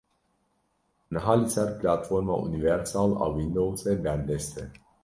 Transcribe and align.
Niha 1.17 1.35
li 1.41 1.51
ser 1.57 1.67
Platforma 1.85 2.39
Universal 2.49 3.15
a 3.25 3.29
Windowsê 3.39 3.93
berdest 4.09 4.53
e. 4.67 4.69